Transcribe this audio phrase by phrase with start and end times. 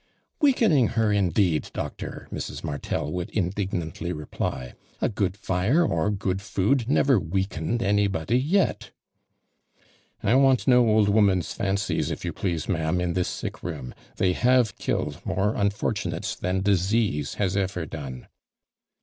[0.41, 2.63] «Weakening her indeed, Doctor!" Mrs.
[2.63, 8.89] Martel would indignantly reply; "A good fire, or good footi never weakened anybody yet."
[10.23, 12.99] ''1 want no old womans fancies, if you jilease, ma" am.
[12.99, 13.93] in this sick room.
[14.17, 18.27] 'J'hey have killed more unfortunates than disease has ever done."